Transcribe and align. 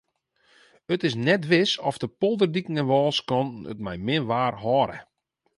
It 0.93 0.99
is 1.07 1.19
net 1.27 1.43
wis 1.51 1.71
oft 1.87 2.01
de 2.03 2.09
polderdiken 2.19 2.77
en 2.81 2.89
wâlskanten 2.91 3.67
it 3.71 3.79
mei 3.85 3.97
min 4.07 4.25
waar 4.29 4.55
hâlde. 4.63 4.97